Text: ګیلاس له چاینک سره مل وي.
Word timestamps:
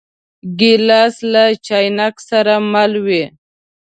ګیلاس 0.59 1.15
له 1.31 1.43
چاینک 1.65 2.15
سره 2.29 2.53
مل 2.71 2.93
وي. 3.05 3.23